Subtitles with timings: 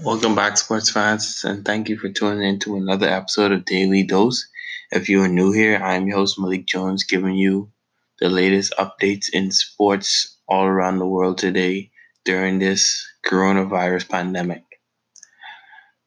[0.00, 4.04] Welcome back, sports fans, and thank you for tuning in to another episode of Daily
[4.04, 4.46] Dose.
[4.92, 7.72] If you are new here, I'm your host Malik Jones, giving you
[8.20, 11.90] the latest updates in sports all around the world today
[12.24, 14.62] during this coronavirus pandemic.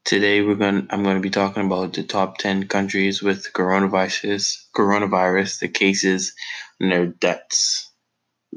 [0.05, 0.87] Today, we're going.
[0.89, 6.33] I'm going to be talking about the top 10 countries with coronavirus, coronavirus, the cases,
[6.79, 7.91] and their deaths.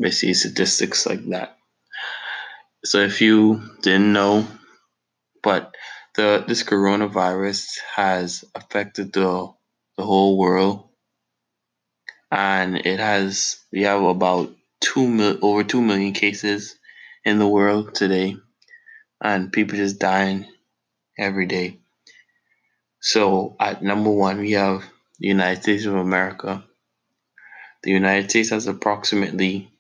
[0.00, 1.56] Basically, statistics like that.
[2.84, 4.46] So, if you didn't know,
[5.44, 5.76] but
[6.14, 9.52] the this coronavirus has affected the
[9.96, 10.88] the whole world,
[12.30, 16.76] and it has we have about two mil over two million cases
[17.24, 18.38] in the world today,
[19.20, 20.46] and people just dying
[21.18, 21.78] every day.
[23.00, 24.82] So at number one, we have
[25.18, 26.64] the United States of America.
[27.82, 29.70] The United States has approximately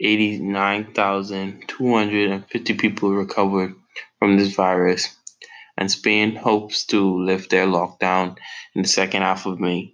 [0.00, 3.74] 89,250 people recovered
[4.18, 5.16] from this virus,
[5.76, 8.36] and Spain hopes to lift their lockdown
[8.74, 9.92] in the second half of May.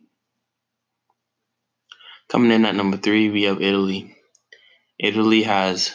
[2.29, 4.17] Coming in at number three, we have Italy.
[4.99, 5.95] Italy has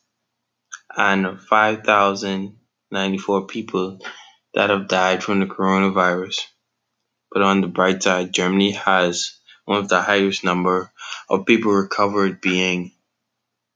[0.96, 3.98] and 5,094 people
[4.54, 6.38] that have died from the coronavirus.
[7.32, 10.90] But on the bright side, Germany has one of the highest number
[11.28, 12.92] of people recovered being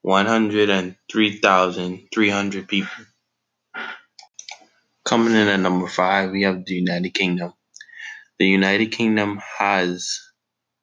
[0.02, 3.04] 103,300 people.
[5.04, 7.52] Coming in at number five, we have the United Kingdom.
[8.38, 10.20] The United Kingdom has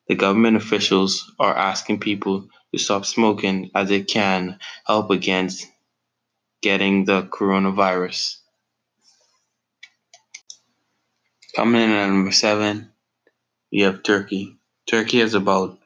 [0.09, 5.67] The government officials are asking people to stop smoking as it can help against
[6.61, 8.37] getting the coronavirus.
[11.57, 12.93] Coming in at number seven,
[13.71, 14.59] we have Turkey.
[14.87, 15.79] Turkey has about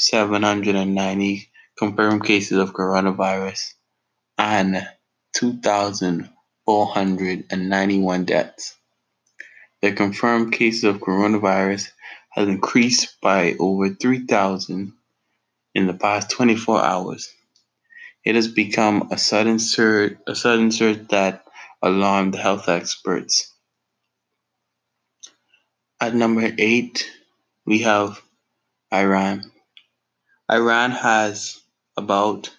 [0.00, 3.74] 101,790 confirmed cases of coronavirus
[4.38, 4.88] and
[5.34, 8.76] 2,491 deaths.
[9.82, 11.90] The confirmed cases of coronavirus
[12.30, 14.94] has increased by over 3,000
[15.74, 17.30] in the past 24 hours.
[18.24, 21.44] It has become a sudden surge, a sudden surge that
[21.82, 23.52] alarmed health experts.
[26.00, 27.10] At number eight,
[27.66, 28.22] we have
[28.92, 29.52] Iran.
[30.50, 31.62] Iran has
[31.96, 32.50] about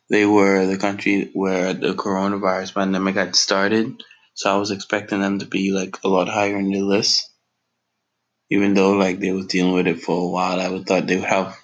[0.10, 4.04] they were the country where the coronavirus pandemic had started.
[4.34, 7.30] So I was expecting them to be like a lot higher in the list.
[8.50, 11.18] Even though like they were dealing with it for a while, I would thought they
[11.18, 11.58] would have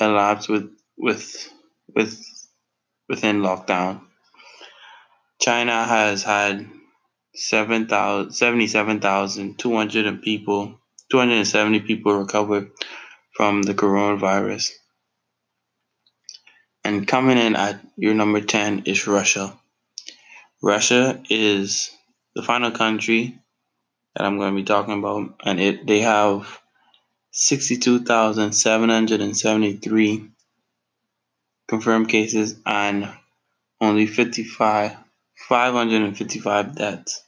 [0.00, 1.50] elapsed with with
[1.92, 2.24] with
[3.08, 4.02] within lockdown.
[5.40, 6.68] China has had
[7.34, 10.78] 77,200 people
[11.10, 12.70] 270 people recovered
[13.34, 14.70] from the coronavirus.
[16.84, 19.58] And coming in at your number 10 is Russia.
[20.62, 21.90] Russia is
[22.34, 23.38] the final country
[24.14, 26.62] that I'm going to be talking about, and it they have
[27.32, 30.30] 62,773
[31.68, 33.10] confirmed cases and
[33.80, 34.96] only 55
[35.48, 37.22] 555 deaths.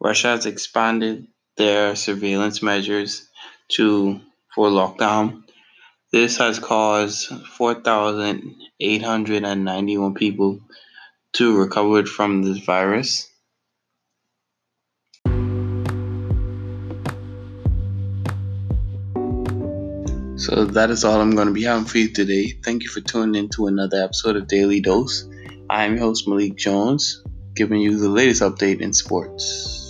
[0.00, 1.26] Russia has expanded
[1.56, 3.28] their surveillance measures
[3.68, 4.18] to
[4.54, 5.42] for lockdown.
[6.12, 10.60] This has caused 4,891 people
[11.34, 13.28] to recovered from this virus.
[20.36, 22.50] So that is all I'm going to be having for you today.
[22.64, 25.26] Thank you for tuning in to another episode of Daily Dose.
[25.70, 27.24] I'm your host Malik Jones,
[27.56, 29.83] giving you the latest update in sports.